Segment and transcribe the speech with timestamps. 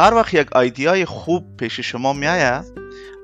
[0.00, 2.60] هر وقت یک ایدیای خوب پیش شما میایه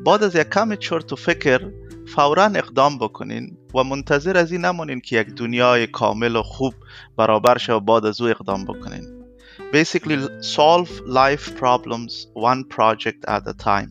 [0.06, 1.70] بعد از یک کم چرت و فکر
[2.14, 6.74] فورا اقدام بکنین و منتظر از این نمونین که یک دنیای کامل و خوب
[7.16, 9.24] برابر و بعد از او اقدام بکنین.
[9.72, 13.90] Basically solve life problems one project at a time.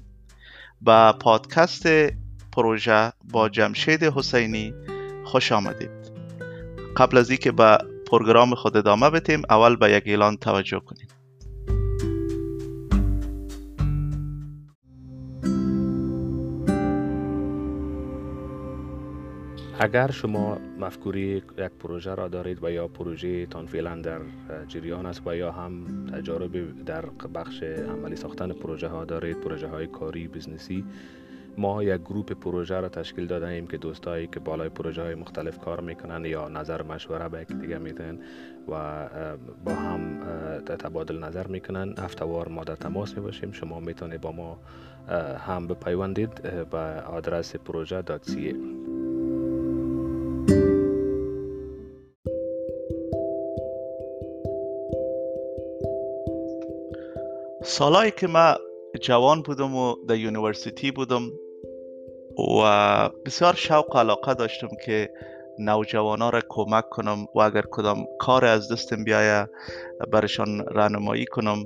[0.82, 1.88] با پادکست
[2.52, 4.74] پروژه با جمشید حسینی
[5.24, 6.12] خوش آمدید.
[6.98, 7.78] قبل از اینکه به
[8.12, 11.08] پروگرام خود ادامه بدیم اول به یک اعلان توجه کنیم
[19.80, 24.20] اگر شما مفکوری یک پروژه را دارید و یا پروژه تان فعلا در
[24.68, 29.88] جریان است و یا هم تجارب در بخش عملی ساختن پروژه ها دارید پروژه های
[29.88, 30.86] کاری بزنسی
[31.58, 35.60] ما یک گروپ پروژه را تشکیل داده ایم که دوستایی که بالای پروژه های مختلف
[35.60, 38.20] کار می‌کنن یا نظر مشوره به یک دیگه میدن
[38.68, 39.06] و
[39.66, 40.20] با هم
[40.66, 44.60] تبادل نظر می‌کنن هفتوار ما در تماس می باشیم شما می‌تونید با ما
[45.48, 48.02] هم بپیوندید به آدرس پروژه
[57.78, 58.56] سالایی که ما
[59.02, 61.32] جوان بودم و در یونیورسیتی بودم
[62.62, 65.10] و بسیار شوق و علاقه داشتم که
[65.60, 69.48] نوجوانا را کمک کنم و اگر کدام کار از دستم بیایه
[70.12, 71.66] برشان رانمایی کنم.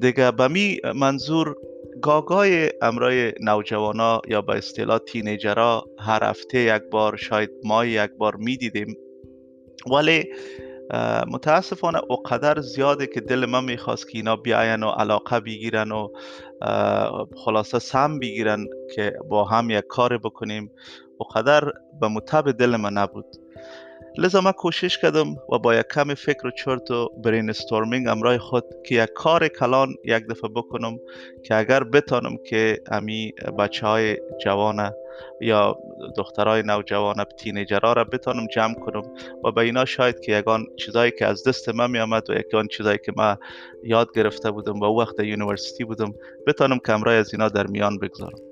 [0.00, 1.56] دیگه به می منظور
[2.02, 8.36] گاگای امرای نوجوانا یا به اصطلاح تینیجرا هر هفته یک بار شاید ماه یک بار
[8.36, 8.96] می دیدیم.
[9.90, 10.24] ولی
[11.26, 16.08] متاسفانه اوقدر زیاده که دل من می‌خواست که اینا بیاین و علاقه بگیرن و
[17.44, 20.70] خلاصه سم بگیرن که با هم یک کار بکنیم.
[21.18, 23.26] اوقدر به مطب دل من نبود.
[24.18, 28.64] لذا من کوشش کردم و با یک کم فکر و چرت و brainstorming امرای خود
[28.84, 30.98] که یک کار کلان یک دفعه بکنم
[31.44, 34.92] که اگر بتانم که امی بچه های جوانه
[35.40, 35.78] یا
[36.16, 39.02] دخترای نوجوان teenager ها را بتانم جمع کنم
[39.44, 42.68] و به اینا شاید که یگان چیزایی که از دست من می آمد و یکان
[42.68, 43.36] چیزایی که من
[43.84, 46.14] یاد گرفته بودم و وقت university بودم
[46.46, 48.49] بتانم کمرای از اینا در میان بگذارم.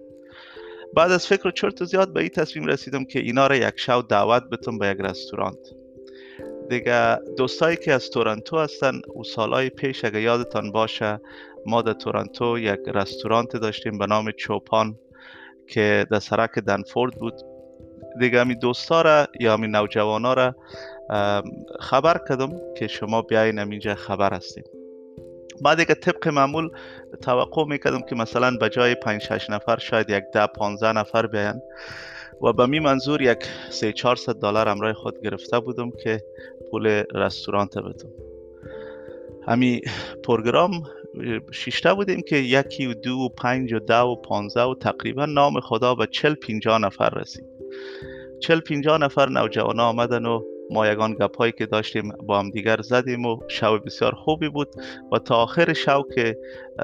[0.95, 4.03] بعد از فکر و چرت زیاد به این تصمیم رسیدم که اینا را یک شو
[4.09, 5.59] دعوت بتم به یک رستورانت.
[6.69, 11.21] دیگه دوستایی که از تورنتو هستن و سالهای پیش اگه یادتان باشه
[11.67, 14.99] ما در تورنتو یک رستورانت داشتیم به نام چوپان
[15.69, 17.35] که در سرک دنفورد بود.
[18.21, 20.55] دیگه همی دوستا را یا همی نوجوانا را
[21.81, 24.65] خبر کردم که شما بیاین اینجا خبر هستیم
[25.63, 26.71] بعد دیگه طبق معمول
[27.23, 31.61] توقع می‌کردم که مثلا به جای 5 6 نفر شاید یک ده 15 نفر بیاین
[32.43, 36.21] و به می منظور یک 3 400 دلار امرای خود گرفته بودم که
[36.71, 38.11] پول رستوران بدم.
[39.49, 39.81] همی
[40.25, 40.83] پروگرام
[41.53, 45.61] شیشته بودیم که یکی و دو و پنج و ده و پانزه و تقریبا نام
[45.61, 47.45] خدا به چل پینجا نفر رسید.
[48.41, 52.81] چل پینجا نفر نوجوان آمدن و ما یگان گپ هایی که داشتیم با هم دیگر
[52.81, 54.69] زدیم و شو بسیار خوبی بود
[55.13, 56.39] و تا آخر شو که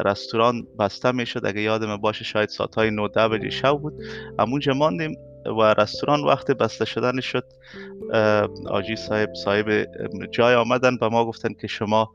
[0.05, 3.95] رستوران بسته می شد اگه یادم باشه شاید ساعت های 9 بجه شو بود
[4.39, 7.45] همونجا ماندیم و رستوران وقت بسته شدن شد.
[8.71, 9.87] آجی صاحب صاحب
[10.31, 12.13] جای آمدن به ما گفتن که شما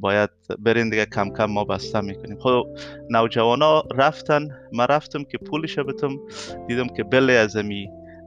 [0.00, 2.38] باید برین دیگه کم کم ما بسته می‌کنیم.
[2.38, 2.66] خب
[3.10, 6.20] نوجوانا رفتن ما رفتم که پولش بتم
[6.68, 7.56] دیدم که بله از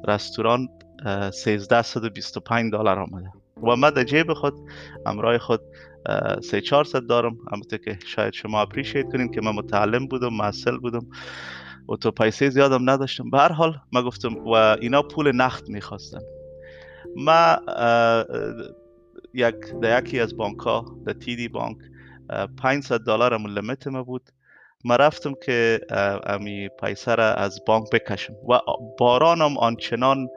[0.07, 0.69] رستوران
[1.05, 3.31] 1325 دلار آمده.
[3.63, 4.53] و من در جیب خود
[5.05, 5.61] امرای خود
[6.41, 7.37] 3 400 دارم.
[7.51, 11.07] البته که شاید شما اپریشیت کنین که من متعلم بودم معسل بودم
[11.89, 13.29] و تو پیسه زیادم نداشتم.
[13.29, 16.19] به هر حال ما گفتم و اینا پول نخت می‌خواستن.
[17.15, 17.57] ما
[19.33, 21.77] یک در یکی از بانک ها در دی بانک
[22.57, 24.29] 500 دلار همون لیمیت ما بود.
[24.85, 25.81] ما رفتم که
[26.25, 28.59] امی پیسه را از بانک بکشم و
[28.99, 30.29] بارانم آنچنان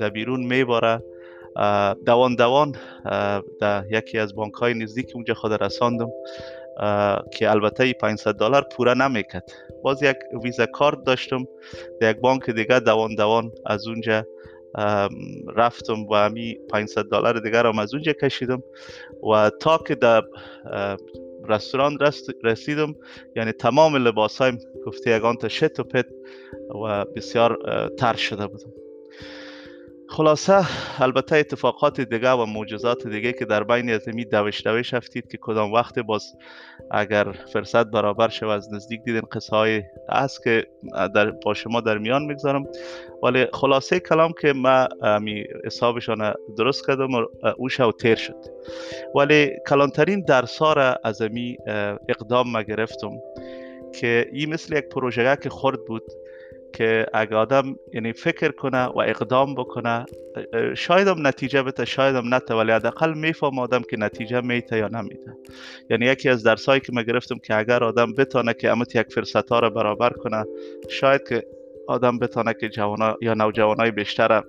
[0.00, 1.02] در بیرون میباره.
[2.06, 2.72] دوان دوان
[3.60, 6.10] در یکی از بانک های نزدیک اونجا خود رساندم
[7.32, 9.42] که البته 500 دلار پوره نمیکد
[9.82, 11.44] باز یک ویزا کارت داشتم
[12.00, 14.24] در یک بانک دیگه دوان دوان از اونجا
[15.56, 18.62] رفتم و همی 500 دلار دیگر هم از اونجا کشیدم
[19.32, 20.22] و تا که در
[21.48, 21.98] رستوران
[22.44, 22.94] رسیدم
[23.36, 26.06] یعنی تمام لباس هایم گفته یگان تا شت و پت
[26.82, 27.58] و بسیار
[27.98, 28.85] تر شده بودم.
[30.08, 30.66] خلاصه
[31.02, 35.38] البته اتفاقات دیگه و معجزات دیگه که در بین از می دوش دوش هفتید که
[35.40, 36.36] کدام وقت باز
[36.90, 40.66] اگر فرصت برابر شد از نزدیک دیدن قصه های هست که
[41.14, 42.66] در با شما در میان می‌گذارم.
[43.22, 44.88] ولی خلاصه کلام که ما
[45.18, 47.26] می حسابشان درست کردم و
[47.56, 48.44] او شو تیر شد.
[49.14, 51.56] ولی کلانترین درسا را از امی
[52.08, 53.12] اقدام ما گرفتم
[54.00, 56.02] که این مثل یک پروژه که خورد بود
[56.76, 60.06] که اگه آدم یعنی فکر کنه و اقدام بکنه
[60.74, 64.88] شاید هم نتیجه بده شاید هم نته ولی حداقل میفهم آدم که نتیجه میته یا
[64.88, 65.36] نمیده.
[65.90, 69.50] یعنی یکی از درسایی که من گرفتم که اگر آدم بتانه که امت یک فرصت
[69.50, 70.44] ها رو برابر کنه
[70.88, 71.46] شاید که
[71.88, 74.42] آدم بتانه که جوانا یا نوجوانای بیشتر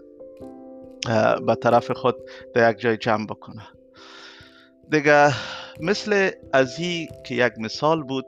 [1.47, 2.15] به طرف خود
[2.53, 3.62] در یک جای جمع بکنه.
[4.91, 5.33] دیگه
[5.81, 6.77] مثل از
[7.25, 8.25] که یک مثال بود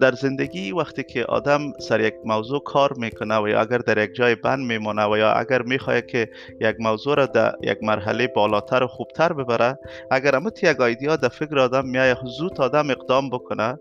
[0.00, 4.14] در زندگی وقتی که آدم سر یک موضوع کار می‌کنه و یا اگر در یک
[4.14, 8.82] جای بند میمونه و یا اگر می‌خواد که یک موضوع را در یک مرحله بالاتر
[8.82, 9.78] و خوبتر ببره
[10.10, 13.78] اگر امت یک ایدیا در فکر آدم میایه زود آدم اقدام بکنه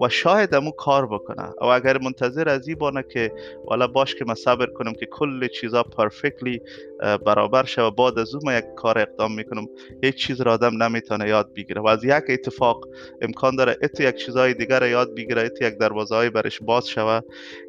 [0.00, 1.42] و شاید امو کار بکنه.
[1.60, 3.32] و اگر منتظر از این بانه که
[3.64, 6.62] والا باش که من صبر کنم که کل چیزا پرفکتلی
[7.00, 9.66] برابر شه و بعد از اون یک کار اقدام می‌کنم.
[10.02, 11.82] هیچ چیز را آدم نمی‌تونه یاد بگیره.
[11.82, 12.84] و از یک اتفاق
[13.22, 17.20] امکان داره اتو یک چیزای دیگر یاد بگیره اتو یک دروازه های برش باز شوه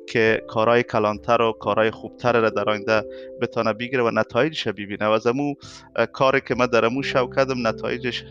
[0.08, 3.04] که کارهای کلانتر و کارهای خوبتر را در آینده
[3.42, 5.08] بتانه بگیره و نتایجش ببینه.
[5.08, 5.56] و از امو
[6.14, 8.24] کاری که من در امو شو کردم نتایجش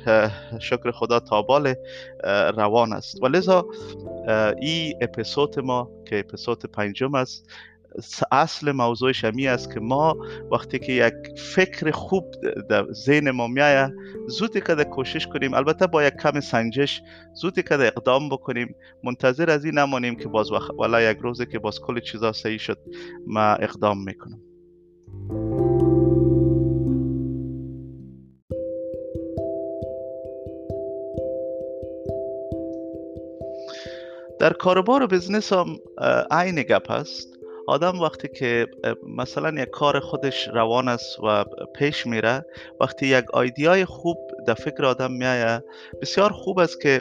[0.61, 1.75] شکر خدا تابال
[2.57, 3.23] روان است.
[3.23, 3.67] و لذا
[4.61, 7.51] این اپیزود ما که اپیزود پنجم است
[8.33, 10.17] اصل موضوعش همی است که ما
[10.53, 12.25] وقتی که یک فکر خوب
[12.71, 13.93] در ذهن ما میایه
[14.29, 17.03] زودی کده کوشش کنیم البته با یک کم سنجش
[17.35, 21.59] زودی کده اقدام بکنیم منتظر از این نمانیم که باز وقت ولی یک روزی که
[21.59, 22.79] باز کل چیزا صحیح شد
[23.27, 24.41] ما اقدام می‌کنم.
[34.41, 35.67] در کاربار و business هم
[36.31, 37.40] عین گپ است
[37.71, 38.67] آدم وقتی که
[39.17, 41.45] مثلا یک کار خودش روان است و
[41.75, 42.45] پیش میره
[42.81, 45.65] وقتی یک idea ی خوب در فکر آدم میایه
[46.03, 47.01] بسیار خوب است که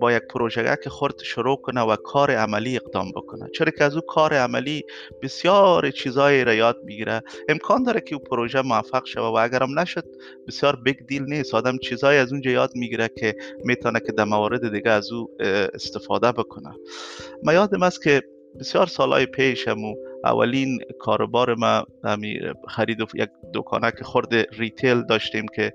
[0.00, 3.48] با یک پروژه که خورد شروع کنه و کار عملی اقدام بکنه.
[3.54, 4.82] چرا که از او کار عملی
[5.22, 7.22] بسیار چیزایی را یاد می‌گیره.
[7.48, 10.04] امکان داره که او پروژه موفق شود و اگرم نشد
[10.48, 11.54] بسیار big deal نیست.
[11.54, 15.30] آدم چیزایی از اونجا یاد می‌گیره که می‌تونه که در موارد دیگه از او
[15.74, 16.70] استفاده بکنه.
[17.42, 18.22] ما یادم است که
[18.60, 21.86] بسیار سالهای پیش همو اولین کاروبار ما
[22.68, 25.72] خرید یک دکانک خورد ریتیل داشتیم که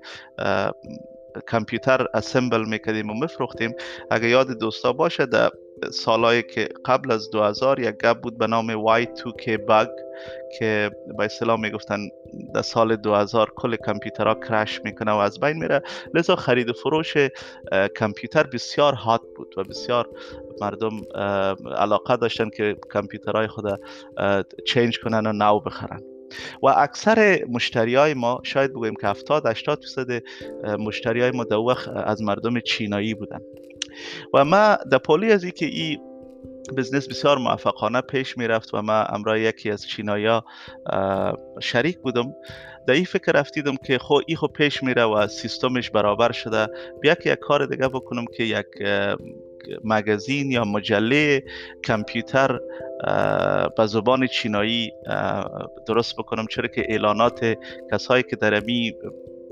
[1.46, 3.74] کامپیوتر اسمبل می‌کردیم و میفروختیم.
[4.10, 5.50] اگه یاد دوستا باشه در
[5.92, 9.88] سالهایی که قبل از 2000 یک گپ بود به نام Y2K bug
[10.58, 11.98] که به اصطلاح می‌گفتن
[12.54, 15.82] در سال 2000 کل کامپیوترها کرش می‌کنه و از بین میره.
[16.14, 17.16] لذا خرید و فروش
[17.98, 20.08] کامپیوتر بسیار هات بود و بسیار
[20.60, 20.90] مردم
[21.76, 23.80] علاقه داشتن که کامپیوترهای خود
[24.66, 26.02] چینج کنن و نو بخرن.
[26.62, 30.22] و اکثر مشتری های ما شاید بگویم که 70 80 درصد
[30.78, 33.40] مشتری های ما در وقت از مردم چینایی بودن.
[34.34, 36.00] و ما در پولی از اینکه این
[36.76, 40.44] بزنس بسیار موفقانه پیش می‌رفت و ما امرای یکی از چینایا
[41.60, 42.34] شریک بودم
[42.86, 46.66] در این فکر رفتیدم که خو ای خو پیش میره و سیستمش برابر شده.
[47.00, 48.66] بیا که یک کار دیگه بکنم که یک
[49.84, 51.42] مگزین یا مجله
[51.86, 52.60] کامپیوتر
[53.76, 54.92] به زبان چینایی
[55.86, 56.46] درست بکنم.
[56.46, 57.54] چرا که اعلانات
[57.92, 58.94] کسایی که در امی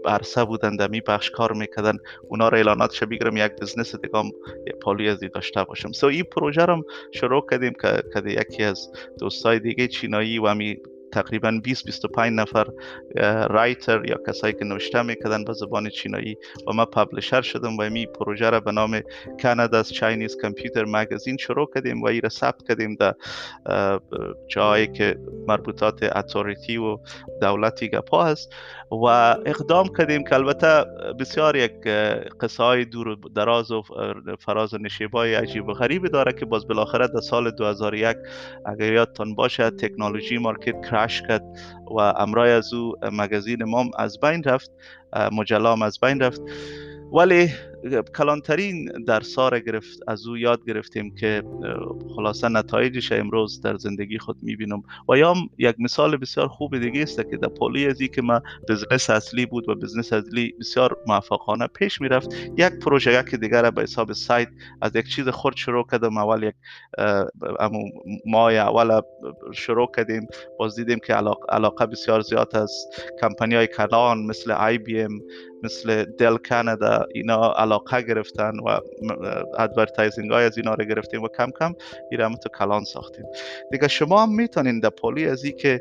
[0.05, 1.99] عرصه بودن در می بخش کار می‌کردن
[2.29, 4.31] اونا رو اعلاناتش بگیرم یک بزنس دیگه هم
[4.83, 5.93] پالی از داشته باشم.
[5.93, 10.77] سو این پروژه رو شروع کردیم که یکی از دوستای دیگه چینایی و می
[11.13, 12.67] تقریبا 20 25 نفر
[13.51, 16.37] رایتر یا کسایی که نوشته می‌کردن به زبان چینایی
[16.67, 19.01] و ما پابلشر شدم و می پروژه را به نام
[19.43, 23.15] کانادا's چاینیز کامپیوتر مگزین شروع کردیم و این را ثبت کردیم در
[24.49, 26.99] جایی که مربوطات اتوریتی و
[27.41, 28.53] دولتی گپا هست
[28.91, 29.05] و
[29.47, 30.85] اقدام کردیم که البته
[31.21, 31.73] بسیار یک
[32.41, 33.83] قصه های دور و دراز و
[34.41, 38.17] فراز و نشیبای عجیب و غریبی داره که باز بالاخره در سال 2001
[38.67, 41.45] اگر یادتان باشه تکنولوژی مارکت کرش کرد
[41.91, 44.71] و امرای از او مگزین مام از بین رفت
[45.33, 46.41] مجلام از بین رفت.
[47.13, 47.51] ولی
[48.17, 51.43] کلانترین درسا گرفت از او یاد گرفتیم که
[52.17, 54.83] خلاصه نتایجش امروز در زندگی خود می‌بینم.
[55.09, 59.11] و یا یک مثال بسیار خوب دیگه است که در پولی از که ما business
[59.11, 64.13] اصلی بود و business اصلی بسیار موفقانه پیش می‌رفت یک پروژه که دیگر به حساب
[64.13, 64.49] side
[64.83, 66.19] از یک چیز خرد شروع کردم.
[66.19, 66.55] اول یک
[68.27, 69.01] ماه اول
[69.53, 70.27] شروع کردیم.
[70.59, 71.15] باز دیدیم که
[71.49, 72.87] علاقه بسیار زیاد از
[73.21, 75.21] کمپانی های کلان مثل IBM
[75.63, 78.81] مثل Dell کانادا اینا علاقه گرفتن و
[79.59, 81.75] advertising های از اینا رو گرفتیم و کم کم
[82.11, 83.25] این تو کلان ساختیم.
[83.71, 85.81] دیگه شما هم می‌تونین در پهلوی از این که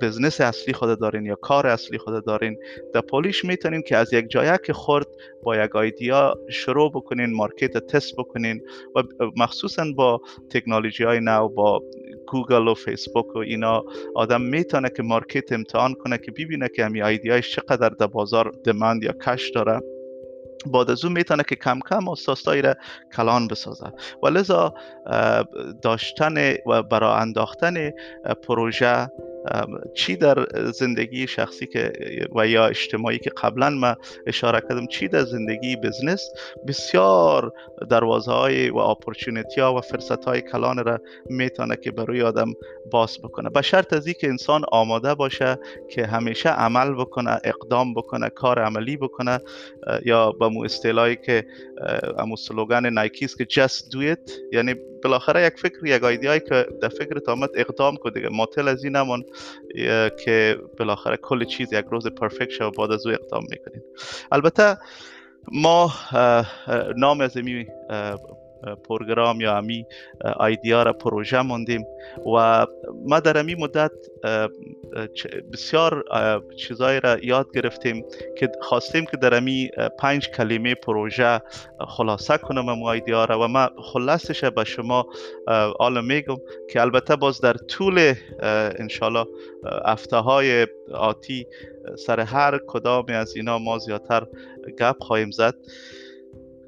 [0.00, 2.58] business اصلی خود دارین یا کار اصلی خود دارین
[2.94, 5.06] در پهلویش می‌تونین که از یک جایه که خورد
[5.42, 8.62] با یک idea شروع بکنین market test بکنین
[8.96, 9.02] و
[9.36, 10.20] مخصوصا با
[10.50, 11.82] تکنولوژی های نو با
[12.30, 13.84] گوگل و فیسبوک و اینا
[14.14, 18.52] آدم می‌تونه که market امتحان کنه که ببینه که همی idea یش چقدر در بازار
[18.64, 19.80] demand یا کش داره.
[20.72, 22.74] بعد از اون می‌تونه که کم کم آسته آسته ای را
[23.16, 23.92] کلان بسازه.
[24.22, 24.74] و لذا
[25.82, 27.90] داشتن و برای انداختن
[28.48, 29.08] پروژه
[29.94, 31.92] چی در زندگی شخصی که
[32.36, 36.30] و یا اجتماعی که قبلا ما اشاره کردم چی در زندگی بزنس
[36.66, 37.52] بسیار
[37.90, 42.52] دروازه های و اپورچونیتی ها و فرصت های کلان را می‌تونه که برای آدم
[42.90, 43.50] باز بکنه.
[43.50, 45.58] به شرط از که انسان آماده باشه
[45.90, 49.38] که همیشه عمل بکنه اقدام بکنه کار عملی بکنه
[50.04, 51.46] یا به مو اصطلاحی که
[52.18, 54.32] امو سلوگان نایکیست که just do it.
[54.52, 58.28] یعنی بالاخره یک فکر یک ایدیایی که در فکر آمد اقدام کنه دیگه.
[58.28, 59.24] ماتل از این نمون
[60.24, 63.82] که بالاخره کل چیز یک روز پرفکت شد و بعد از او اقدام می‌کنید.
[64.32, 64.76] البته
[65.52, 65.92] ما
[66.96, 67.36] نام از
[68.88, 69.86] پروگرام یا امی
[70.40, 71.84] ایدیا را پروژه ماندیم
[72.36, 72.66] و
[73.08, 73.92] ما در امی مدت
[75.52, 76.04] بسیار
[76.56, 78.04] چیزایی را یاد گرفتیم
[78.38, 81.40] که خواستیم که در امی پنج کلمه پروژه
[81.88, 85.06] خلاصه کنم اما ایدیا را و ما خلاصش به شما
[85.78, 86.36] حالا میگم
[86.70, 88.14] که البته باز در طول
[88.78, 89.26] انشالله
[89.86, 91.46] هفته های آتی
[91.98, 94.26] سر هر کدام از اینا ما زیادتر
[94.78, 95.54] گپ خواهیم زد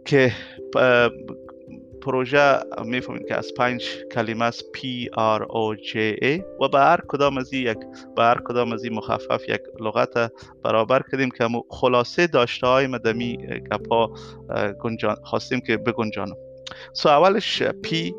[0.05, 0.33] که
[2.03, 4.81] پروژه می‌فهمید که از پنج کلمه است P
[5.39, 7.79] R O J A و به هر کدام از یک
[8.17, 10.33] به هر کدام از این مخفف یک لغت
[10.65, 13.39] برابر کردیم که خلاصه داشته های مدمی
[13.73, 14.11] گپا
[14.81, 16.37] گنجان خواستیم که بگنجانم.
[16.93, 18.13] سو اولش P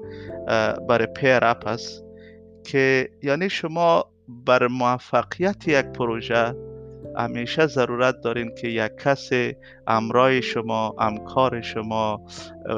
[0.90, 2.04] برای پیر اپ است
[2.64, 6.56] که یعنی شما بر موفقیت یک پروژه
[7.18, 9.30] همیشه ضرورت دارین که یک کس
[9.88, 12.26] امرای شما امکار شما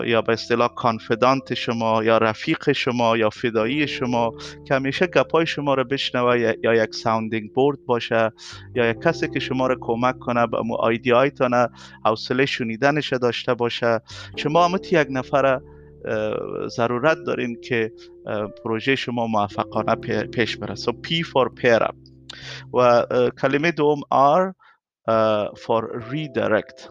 [0.05, 4.31] یا به اصطلاح confidant شما یا رفیق شما یا فدایی شما
[4.67, 8.31] که همیشه گپای شما رو بشنوه یا یک sounding board باشه
[8.75, 11.67] یا یک کسی که شما رو کمک کنه به مو idea یتانه
[12.05, 13.99] حوصله شنیدنش داشته باشه.
[14.35, 15.61] شما همت یک نفر
[16.67, 17.91] ضرورت دارین که
[18.63, 20.75] پروژه شما موفقانه پیش بره.
[20.75, 22.14] So P for pair up.
[22.73, 23.05] و
[23.41, 24.53] کلمه دوم R
[25.55, 26.89] for redirect.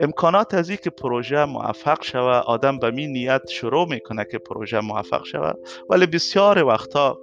[0.00, 5.24] امکانات از که پروژه موفق شوه آدم به می نیت شروع می‌کنه که پروژه موفق
[5.24, 5.52] شوه
[5.90, 7.18] ولی بسیار وقتا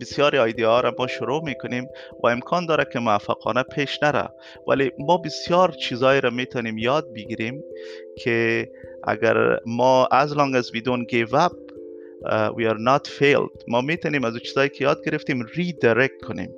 [0.00, 1.86] بسیاری ایده ها را ما شروع می‌کنیم
[2.24, 4.28] و امکان داره که موفقانه پیش نره.
[4.68, 7.62] ولی ما بسیار چیزایی را می‌تونیم یاد بگیریم
[8.18, 8.68] که
[9.04, 11.69] اگر ما as long as we don't give up
[12.28, 13.64] we are not failed.
[13.68, 16.50] ما می‌تونیم از چیزایی که یاد گرفتیم ریدایرکت کنیم.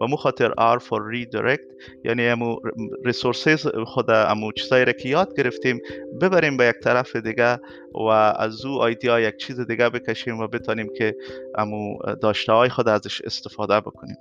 [0.00, 2.56] و مو خاطر R for redirect یعنی امو
[3.04, 5.80] resources خود امو چیزایی را که یاد گرفتیم
[6.20, 7.58] ببریم به یک طرف دیگه
[7.94, 8.00] و
[8.38, 11.16] از او idea یک چیز دیگه بکشیم و بتانیم که
[11.58, 14.16] امو داشته های خود ازش استفاده بکنیم.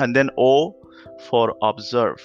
[0.00, 0.72] And then O
[1.18, 2.22] for observe.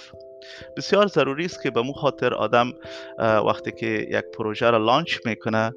[0.77, 2.73] بسیار ضروری است که به مو خاطر آدم
[3.19, 5.73] وقتی که یک پروژه را launch می‌کنه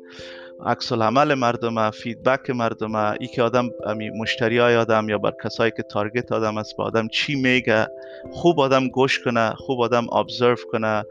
[0.67, 5.73] عکس عمل مردم feedback مردم ای که آدم امی مشتری های آدم یا بر کسایی
[5.77, 7.87] که target آدم است به آدم چی میگه
[8.33, 11.05] خوب آدم گوش کنه خوب آدم ابزرو کنه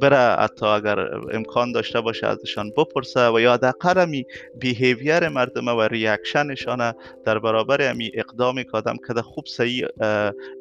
[0.00, 0.98] بره حتی اگر
[1.32, 4.26] امکان داشته باشه ازشان بپرسه و یا حداقل امی
[4.60, 9.86] بیهیویر مردم و ریاکشنشان در برابر امی اقدامی که آدم کده خوب صحیح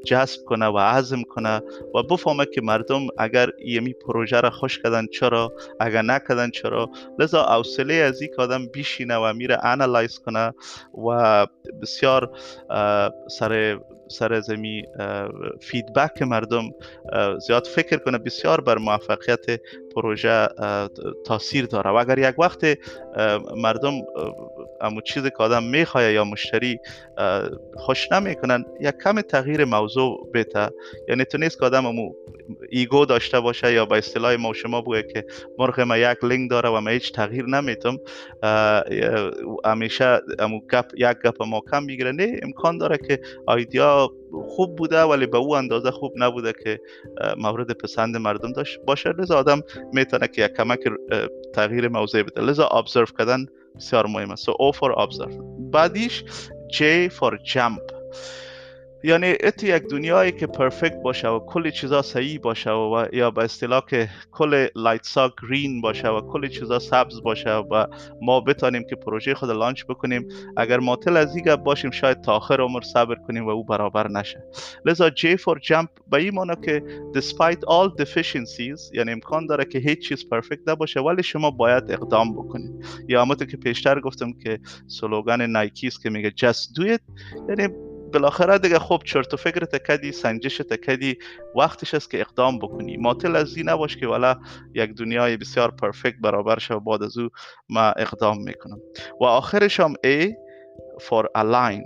[0.05, 1.61] جذب کنه و عزم کنه
[1.95, 6.89] و بفهمه که مردم اگر یمی پروژه را خوش کردن چرا اگر نکردن چرا
[7.19, 10.53] لذا حوصله از که آدم بیشینه و میره انالایز کنه
[11.07, 11.47] و
[11.81, 12.31] بسیار
[13.29, 14.83] سر سر زمی
[15.61, 16.63] feedback مردم
[17.47, 18.17] زیاد فکر کنه.
[18.17, 19.45] بسیار بر موفقیت
[19.95, 20.47] پروژه
[21.25, 21.91] تاثیر داره.
[21.91, 22.77] و اگر یک وقت
[23.55, 23.93] مردم
[24.81, 26.79] امو چیزی که آدم می‌خواه یا مشتری
[27.75, 30.69] خوش نمی‌کنن یک کم تغییر موضوع بهتر
[31.07, 32.13] یعنی تو نیست که آدم امو
[32.69, 35.25] ego داشته باشه یا با اصطلاح ما شما بگه که
[35.57, 37.97] مرغ ما یک لنگ داره و ما هیچ تغییر نمیتم
[39.65, 44.09] همیشه امو گپ یک گپ ما کم بگیره نه امکان داره که idea
[44.47, 46.79] خوب بوده ولی به او اندازه خوب نبوده که
[47.37, 49.09] مورد پسند مردم داشت باشه.
[49.09, 49.61] لذا آدم
[49.93, 50.79] می‌تونه که یک کمک
[51.53, 52.41] تغییر موضوع بده.
[52.41, 53.45] لذا observe کردن
[53.75, 55.33] بسیار مهم است so O for observe.
[55.71, 56.23] بعدیش
[56.73, 57.93] J for jump.
[59.03, 63.43] یعنی ات یک دنیایی که perfect باشه و کل چیزا صحیح باشه و یا به
[63.43, 67.85] اصطلاح که کل light ها green باشه و کل چیزا سبز باشه و
[68.21, 70.27] ما بتانیم که پروژه خود لانچ بکنیم.
[70.57, 74.43] اگر ماتل از این باشیم شاید تا آخر عمر صبر کنیم و او برابر نشه.
[74.85, 76.83] لذا J for jump به این معنی که
[77.15, 82.33] despite all deficiencies یعنی امکان داره که هیچ چیز پرفکت نباشه ولی شما باید اقدام
[82.33, 82.85] بکنید.
[83.07, 87.01] یا همونطور که پیشتر گفتم که سلوگان نایکی است که میگه do it.
[87.49, 91.17] یعنی بالاخره دیگه خب چرت و فکر تکدی سنجش تکدی
[91.55, 92.97] وقتش است که اقدام بکنی.
[92.97, 94.35] ماتل از این نباش که والا
[94.73, 97.29] یک دنیای بسیار پرفکت برابر شد بعد از او
[97.69, 98.79] ما اقدام می‌کنم.
[99.21, 100.27] و آخرش هم A
[100.99, 101.81] for align.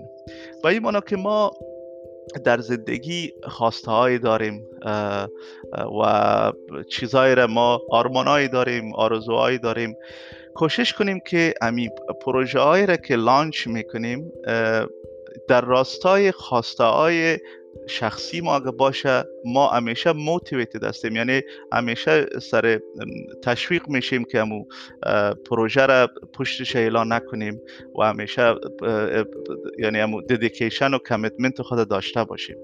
[0.63, 1.51] و این مانا که ما
[2.45, 4.67] در زندگی خواسته داریم
[6.01, 6.51] و
[6.91, 9.95] چیزهایی را ما آرمانهایی داریم آرزوهایی داریم.
[10.55, 11.89] کوشش کنیم که امی
[12.21, 14.31] پروژه هایی را که لانچ می‌کنیم
[15.47, 17.39] در راستای خواسته های
[17.87, 21.15] شخصی ما اگه باشه ما همیشه موتیویتد هستیم.
[21.15, 22.79] یعنی همیشه سر
[23.43, 24.65] تشویق میشیم که همو
[25.49, 27.61] پروژه را پشتش ایلا نکنیم
[27.99, 28.55] و همیشه
[29.79, 32.57] یعنی همو dedication و commitment خود داشته باشیم.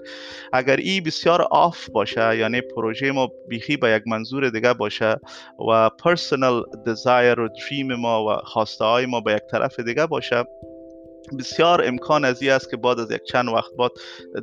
[0.52, 5.16] اگر ای بسیار off باشه یعنی پروژه ما بیخی با یک منظور دیگه باشه
[5.70, 10.44] و personal desire و dream ما و خواسته های ما به یک طرف دیگه باشه
[11.38, 13.90] بسیار امکان از است که بعد از یک چند وقت بعد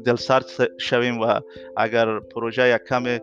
[0.05, 0.45] دلسرد
[0.77, 1.39] شویم و
[1.77, 3.19] اگر پروژه یک کم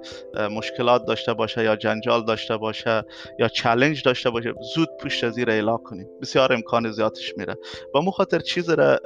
[0.48, 3.04] مشکلات داشته باشه یا جنجال داشته باشه
[3.38, 6.08] یا چالش داشته باشه زود پشت را ایلا کنیم.
[6.22, 7.56] بسیار امکان زیادش میره.
[7.94, 8.98] و مو خاطر چیز را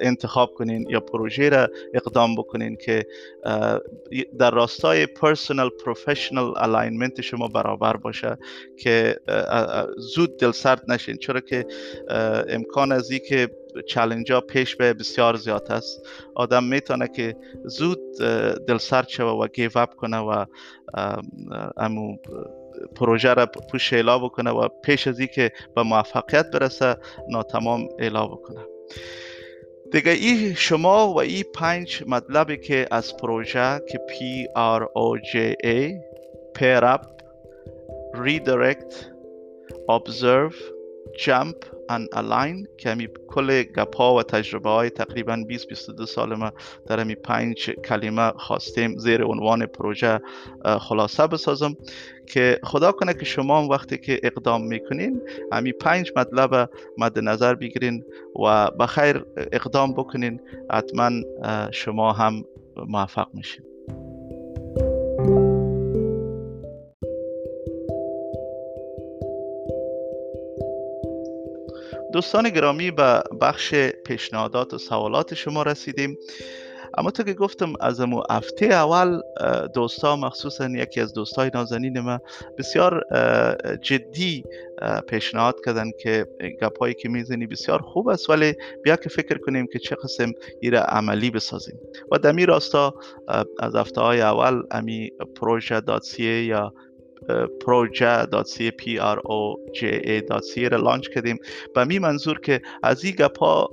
[0.00, 3.06] انتخاب کنین یا پروژه را اقدام بکنین که
[4.38, 8.38] در راستای personal professional alignment شما برابر باشه
[8.76, 9.16] که
[9.96, 11.16] زود دلسرد نشین.
[11.16, 11.66] چرا که
[12.48, 13.48] امکان از که
[13.86, 16.06] چلنج ها پیش به بسیار زیاد است.
[16.34, 17.98] آدم می‌تونه که زود
[18.66, 20.44] دل سرد شوه و گیو اپ کنه و
[21.76, 22.16] امو
[22.96, 26.96] پروژه را پوش اعلا بکنه و پیش از که به موفقیت برسه
[27.28, 28.60] ناتمام اعلا بکنه.
[29.92, 34.12] دیگه ای شما و ای پنج مطلبی که از پروژه که P
[34.56, 35.92] R O J A
[36.58, 37.06] pair up
[38.14, 38.92] redirect
[39.88, 40.56] observe
[41.24, 46.52] jump ان الاین که همی کل گپا و تجربه های تقریبا 20 22 سال ما
[46.86, 50.20] در همی پنج کلمه خواستیم زیر عنوان پروژه
[50.80, 51.76] خلاصه بسازم
[52.26, 55.20] که خدا کنه که شما هم وقتی که اقدام می‌کنین
[55.52, 58.04] همی پنج مطلب مد نظر بگیرین
[58.44, 61.10] و بخیر اقدام بکنین حتما
[61.70, 62.44] شما هم
[62.76, 63.67] موفق میشین.
[72.18, 73.74] دوستان گرامی به بخش
[74.06, 76.18] پیشنهادات و سوالات شما رسیدیم.
[76.98, 79.20] اما تو که گفتم از امو هفته اول
[79.74, 82.20] دوستا مخصوصا یکی از دوستای نازنین ما
[82.58, 83.04] بسیار
[83.82, 84.44] جدی
[85.08, 86.26] پیشنهاد کردن که
[86.62, 88.30] گپایی که می‌زنی بسیار خوب است.
[88.30, 91.80] ولی بیا که فکر کنیم که چه قسم ایره عملی بسازیم.
[92.12, 92.94] و دمی راستا
[93.60, 95.82] از هفته های اول امی پروژه
[96.20, 96.74] یا
[97.64, 99.08] proja.ca
[100.70, 101.38] را لانچ کردیم
[101.74, 103.70] به می منظور که از این گپ ها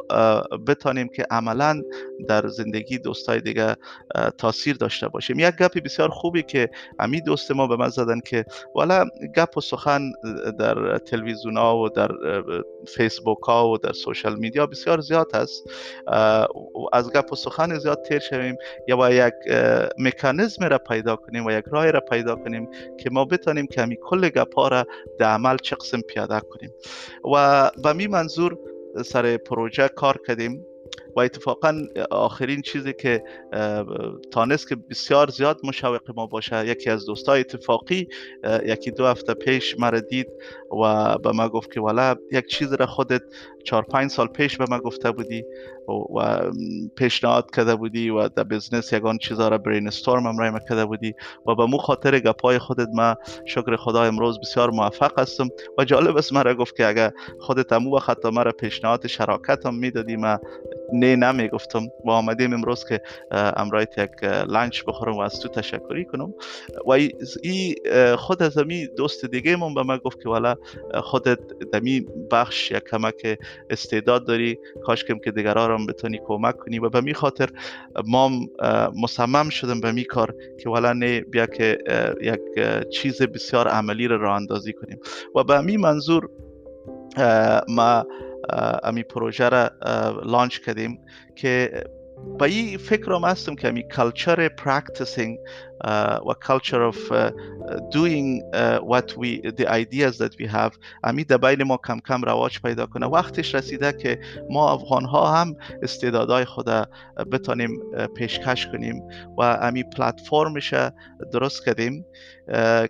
[0.67, 1.81] بتانیم که عملا
[2.27, 3.75] در زندگی دوستای دیگه
[4.37, 5.39] تاثیر داشته باشیم.
[5.39, 9.05] یک گپی بسیار خوبی که امی دوست ما به من زدن که والا
[9.35, 10.11] گپ و سخن
[10.59, 12.11] در تلویزیون ها و در
[12.87, 15.63] فیسبوک ها و در سوشال میدیا بسیار زیاد است
[16.93, 18.55] از گپ و سخن زیاد تیر شویم.
[18.87, 19.33] یا با یک
[19.97, 24.29] مکانیزم را پیدا کنیم و یک راه را پیدا کنیم که ما بتانیم که کل
[24.29, 24.85] گپا را
[25.19, 26.71] در عمل چه قسم پیاده کنیم.
[27.33, 28.57] و به می منظور
[29.05, 30.65] سر پروژه کار کردیم.
[31.15, 33.23] و اتفاقا آخرین چیزی که
[34.31, 38.07] تانست که بسیار زیاد مشوق ما باشه یکی از دوستای اتفاقی
[38.65, 40.27] یکی دو هفته پیش مرا دید
[40.81, 43.21] و به ما گفت که والا یک چیز را خودت
[43.63, 45.43] چهار پنج سال پیش به من گفته بودی
[45.87, 46.51] و
[46.95, 51.13] پیشنهاد کرده بودی و در بزنس یگان چیزا را برین استورم هم رای کرده بودی
[51.47, 55.47] و به مو خاطر گپای خودت ما شکر خدا امروز بسیار موفق هستم
[55.77, 59.75] و جالب است مرا گفت که اگر خودت امو و تا مرا پیشنهاد شراکت هم
[59.75, 60.39] می‌دادی ما
[60.93, 66.33] نه نمی‌گفتم و آمدیم امروز که امرایت یک لانچ بخورم و از تو تشکری کنم.
[66.87, 66.91] و
[67.43, 67.75] ای
[68.17, 70.55] خود از امی دوست دیگه من به من گفت که والا
[70.93, 71.39] خودت
[71.73, 74.57] دمی بخش یک کمک استعداد داری.
[74.83, 76.79] کاش کم که دیگران بتونی کمک کنی.
[76.79, 77.49] و به می خاطر
[78.07, 78.31] ما
[79.03, 81.77] مصمم شدم به می کار که والا نه بیا که
[82.21, 82.41] یک
[82.89, 84.99] چیز بسیار عملی رو راه اندازی کنیم.
[85.35, 86.29] و به می منظور
[87.67, 88.05] ما
[88.83, 89.69] امی پروژه را
[90.23, 90.99] launch کردیم
[91.35, 91.83] که
[92.39, 95.39] با این فکر هم هستم که امی culture practicing
[96.29, 97.13] و کلچر of
[97.91, 98.41] دوینگ
[98.81, 102.85] what we the ideas that we have امی در بین ما کم کم رواج پیدا
[102.85, 106.65] کنه وقتش رسیده که ما افغان ها هم استعدادهای خود
[107.31, 107.79] بتانیم
[108.15, 109.03] پیشکش کنیم
[109.37, 110.73] و امی پلتفرمش
[111.31, 112.05] درست کردیم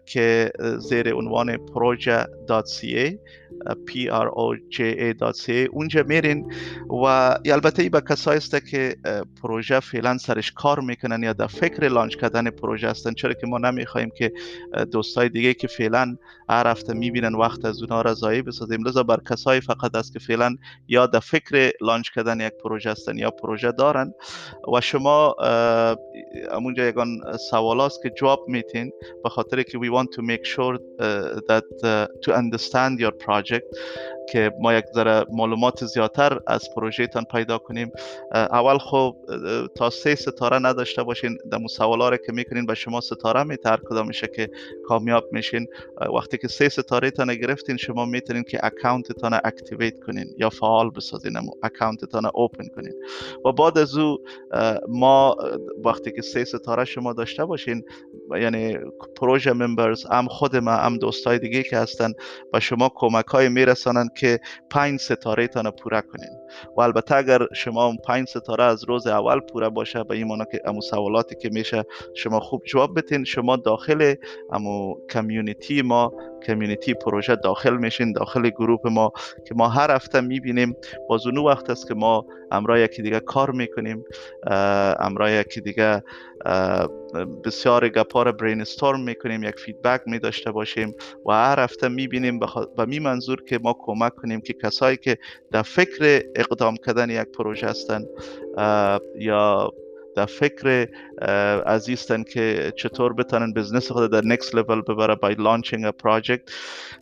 [0.06, 3.18] که زیر عنوان proja.ca
[3.66, 6.54] proja.ca اونجا میرین
[6.90, 7.04] و
[7.46, 8.96] البته به کسایی است که
[9.44, 13.14] پروژه فعلا سرش کار می‌کنن یا در فکر لانچ کردن پروژه هستن.
[13.14, 14.32] چرا که ما نمی‌خوایم که
[14.92, 16.18] دوستای دیگه که فعلا
[16.50, 18.88] هر هفته می‌بینن وقت از اونها را ضایع بسازیم.
[18.88, 20.56] لذا بر کسایی فقط است که فعلا
[20.88, 24.14] یا در فکر لانچ کردن یک پروژه هستن یا پروژه دارن.
[24.74, 25.36] و شما
[26.52, 28.92] همونجا یگان سوال است که جواب میتین
[29.24, 33.78] به خاطر که we want to make sure uh, that uh, to understand your project
[34.30, 37.92] که ما یک ذره معلومات زیادتر از پروژه تان پیدا کنیم.
[38.32, 39.16] اول خب
[39.76, 44.28] تا سه ستاره نداشته باشین در سوالا که می‌کنین به شما ستاره میتر کدام میشه
[44.28, 44.50] که
[44.88, 45.68] کامیاب میشین.
[46.16, 50.90] وقتی که سه ستاره تان گرفتین شما می‌تونین که اکاونت تان اکتیویت کنین یا فعال
[50.90, 52.94] بسازین اکاونت تان اوپن کنین.
[53.46, 54.18] و بعد از او
[54.88, 55.36] ما
[55.86, 57.84] وقتی که سه ستاره شما داشته باشین
[58.42, 58.78] یعنی
[59.16, 62.14] پروژه ممبرز هم خود ما هم دوستای دیگه که هستن
[62.54, 64.40] و شما کمک های میرسانن که
[64.70, 66.45] پنج ستاره تان پوره کنین.
[66.78, 70.82] و البته اگر شما پنج ستاره از روز اول پوره باشه به این که امو
[70.82, 74.16] سوالاتی که میشه شما خوب جواب بتین شما داخل
[74.52, 76.14] امو کمیونیتی ما
[76.48, 79.12] کمیونیتی پروژه داخل میشین داخل گروه ما
[79.48, 80.76] که ما هر هفته می‌بینیم.
[81.10, 84.04] باز اونو وقت است که ما امرای یکی دیگه کار می‌کنیم
[85.00, 86.04] امرای یکی دیگه
[87.44, 92.40] بسیار گپا رو برین استورم می‌کنیم یک فیدبک می داشته باشیم و هر هفته می‌بینیم
[92.78, 95.18] به می منظور که ما کمک کنیم که کسایی که
[95.52, 98.06] در فکر اقدام کردن یک پروژه هستن
[99.20, 99.74] یا
[100.16, 100.88] در فکر
[101.66, 106.42] ازی استن که چطور بتونن business خود در next level ببره by launching a project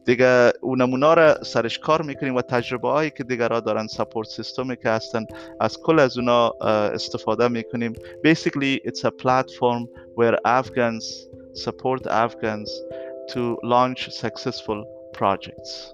[0.06, 4.71] دیگه اون نمونه را سرش کار می‌کنیم و تجربه هایی که دیگرها دارن support system
[4.71, 5.26] ی که هستن
[5.60, 7.94] از کل از اونا استفاده می‌کنیم.
[8.26, 11.06] Basically it's a platform where Afghans
[11.66, 12.70] support Afghans
[13.34, 14.80] to launch successful
[15.14, 15.94] projects.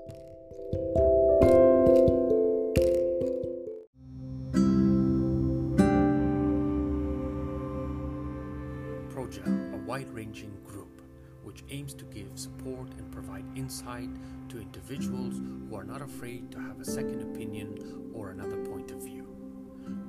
[10.66, 11.02] Group
[11.44, 14.10] which aims to give support and provide insight
[14.50, 15.40] to individuals
[15.70, 19.28] who are not afraid to have a second opinion or another point of view.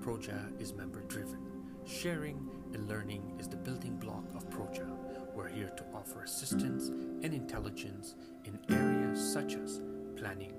[0.01, 1.39] Proja is member driven.
[1.87, 4.87] Sharing and learning is the building block of Proja.
[5.35, 9.81] We're here to offer assistance and intelligence in areas such as
[10.17, 10.53] planning,